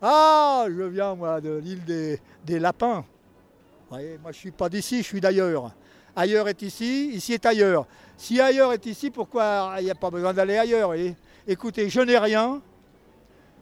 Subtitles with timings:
[0.00, 1.84] Ah, je viens moi de l'île
[2.44, 3.00] des, lapins.
[3.00, 5.72] Vous voyez, moi je suis pas d'ici, je suis d'ailleurs.
[6.14, 7.86] Ailleurs est ici, ici est ailleurs.
[8.16, 10.92] Si ailleurs est ici, pourquoi il n'y a pas besoin d'aller ailleurs
[11.46, 12.60] Écoutez, je n'ai rien,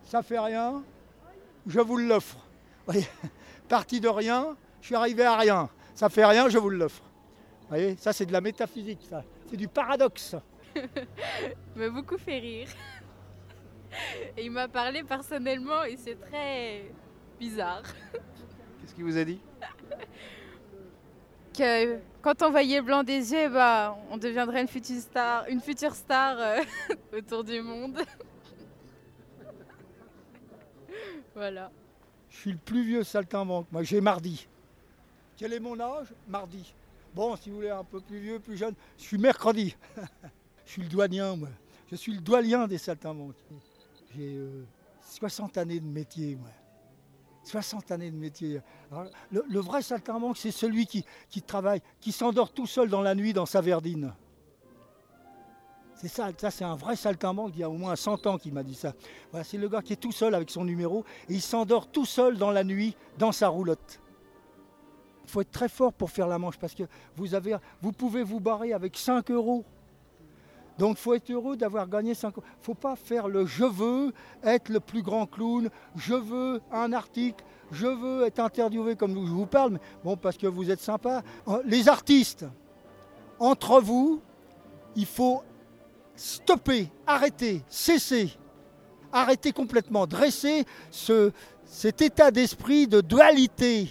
[0.04, 0.82] ça fait rien,
[1.66, 2.38] je vous l'offre.
[3.68, 5.68] Parti de rien, je suis arrivé à rien.
[5.94, 7.02] Ça fait rien, je vous l'offre.
[7.62, 7.96] Vous voyez?
[7.96, 9.24] Ça, c'est de la métaphysique, ça.
[9.50, 10.36] C'est du paradoxe.
[11.76, 12.68] m'a beaucoup fait rire.
[14.36, 16.84] Et il m'a parlé personnellement et c'est très
[17.38, 17.82] bizarre.
[18.80, 19.40] Qu'est-ce qu'il vous a dit?
[21.56, 25.94] Que quand on voyait blanc des yeux, bah, on deviendrait une future star, une future
[25.94, 26.62] star euh,
[27.16, 27.98] autour du monde.
[31.34, 31.70] voilà.
[32.28, 33.66] Je suis le plus vieux saltimbanque.
[33.72, 34.46] Moi, j'ai mardi.
[35.36, 36.08] Quel est mon âge?
[36.28, 36.74] Mardi.
[37.14, 39.74] Bon, si vous voulez un peu plus vieux, plus jeune, je suis mercredi.
[40.66, 41.48] je suis le douanien, moi.
[41.90, 43.36] Je suis le douanien des saltimbanques.
[44.16, 44.40] J'ai
[45.02, 46.48] 60 euh, années de métier, moi.
[47.44, 48.60] 60 années de métier.
[49.30, 51.04] le, vrai saltimbanque, c'est celui qui,
[51.42, 54.12] travaille, qui s'endort tout seul dans la nuit dans sa verdine.
[55.94, 58.62] C'est ça, c'est un vrai saltimbanque il y a au moins 100 ans qui m'a
[58.62, 58.94] dit ça.
[59.30, 62.04] Voilà, c'est le gars qui est tout seul avec son numéro et il s'endort tout
[62.04, 64.00] seul dans la nuit dans sa roulotte.
[65.24, 66.84] Il faut être très fort pour faire la manche parce que
[67.16, 67.28] vous,
[67.80, 69.64] vous pouvez vous barrer avec 5 euros.
[70.78, 72.44] Donc il faut être heureux d'avoir gagné 5 euros.
[72.46, 76.60] Il ne faut pas faire le je veux être le plus grand clown, je veux
[76.70, 80.70] un article, je veux être interviewé comme je vous parle, mais bon, parce que vous
[80.70, 81.22] êtes sympa.
[81.48, 82.44] Euh, les artistes,
[83.38, 84.20] entre vous,
[84.94, 85.42] il faut
[86.14, 88.36] stopper, arrêter, cesser,
[89.12, 91.32] arrêter complètement, dresser ce,
[91.64, 93.88] cet état d'esprit de dualité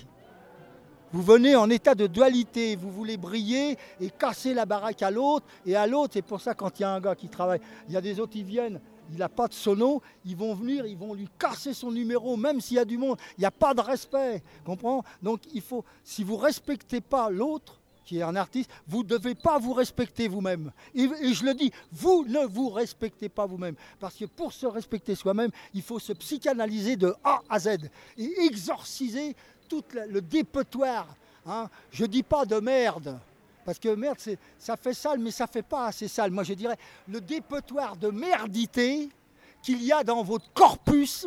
[1.16, 5.46] vous venez en état de dualité, vous voulez briller et casser la baraque à l'autre
[5.66, 6.12] et à l'autre.
[6.16, 8.20] C'est pour ça quand il y a un gars qui travaille, il y a des
[8.20, 11.74] autres qui viennent, il n'a pas de sono, ils vont venir, ils vont lui casser
[11.74, 13.18] son numéro, même s'il y a du monde.
[13.38, 15.06] Il n'y a pas de respect, comprends?
[15.24, 19.08] Donc il faut, si vous ne respectez pas l'autre, qui est un artiste, vous ne
[19.08, 20.74] devez pas vous respecter vous-même.
[20.94, 23.75] Et, et, je le dis, vous ne vous respectez pas vous-même.
[24.00, 27.78] Parce que pour se respecter soi-même, il faut se psychanalyser de A à Z
[28.18, 29.36] et exorciser
[29.68, 31.08] tout le dépotoir.
[31.46, 31.70] Hein.
[31.92, 33.20] Je ne dis pas de merde,
[33.66, 34.18] parce que merde,
[34.58, 36.31] ça fait sale, mais ça ne fait pas assez sale.
[36.31, 36.78] Moi, je dirais
[37.08, 39.09] le dépotoir de merdité
[39.62, 41.25] qu'il y a dans votre corpus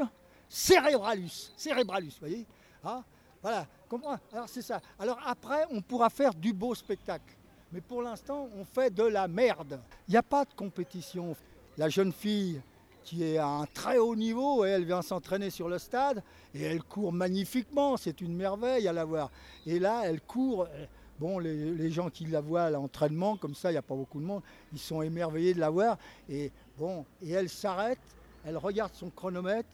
[0.48, 1.52] cérébralus.
[1.56, 2.46] Cérébralus, vous voyez
[2.84, 3.02] hein.
[3.42, 4.80] Voilà, comprends Alors, c'est ça.
[4.98, 7.36] Alors, après, on pourra faire du beau spectacle.
[7.72, 9.80] Mais pour l'instant, on fait de la merde.
[10.08, 11.36] Il n'y a pas de compétition.
[11.76, 12.60] La jeune fille,
[13.08, 16.22] qui est à un très haut niveau et elle vient s'entraîner sur le stade
[16.54, 19.30] et elle court magnifiquement, c'est une merveille à la voir.
[19.66, 20.68] Et là, elle court,
[21.18, 24.20] bon, les, gens qui la voient à l'entraînement, comme ça, il n'y a pas beaucoup
[24.20, 24.42] de monde,
[24.74, 25.96] ils sont émerveillés de la voir.
[26.28, 27.98] Et bon, et elle s'arrête,
[28.44, 29.70] elle regarde son chronomètre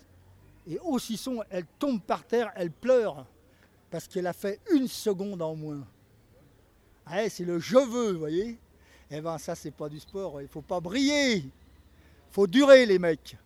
[0.68, 3.26] et aussi son, elle tombe par terre, elle pleure
[3.90, 5.84] parce qu'elle a fait une seconde en moins.
[7.04, 8.58] Ah, c'est le je veux, vous voyez?
[9.10, 11.44] Eh bien, ça, c'est pas du sport, il ne faut pas briller
[12.34, 13.36] faut durer les mecs.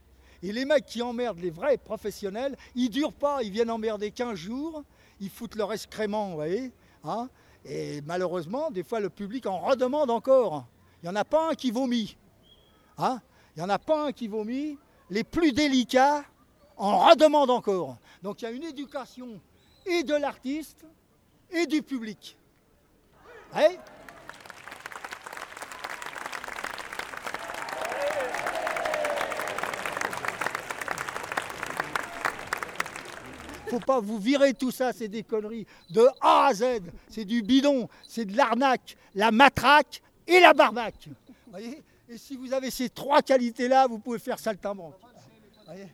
[0.43, 4.35] Et les mecs qui emmerdent les vrais professionnels, ils durent pas, ils viennent emmerder 15
[4.35, 4.83] jours,
[5.21, 6.73] ils foutent leur excrément, vous voyez.
[7.05, 7.29] Hein
[7.67, 10.65] et malheureusement, des fois, le public en redemande encore.
[11.03, 12.17] Il n'y en a pas un qui vomit.
[12.97, 13.21] Hein
[13.55, 14.79] il n'y en a pas un qui vomit.
[15.11, 16.25] Les plus délicats
[16.79, 17.99] en redemandent encore.
[18.23, 19.39] Donc il y a une éducation
[19.85, 20.87] et de l'artiste
[21.51, 22.39] et du public.
[33.69, 35.67] Faut pas vous virer tout ça, c'est des conneries.
[35.91, 36.65] De A à Z,
[37.09, 41.09] c'est du bidon, c'est de l'arnaque, la matraque et la barbaque.
[42.09, 44.95] et si vous avez ces trois qualités-là, vous pouvez faire saltimbanque.
[45.67, 45.87] Voyez?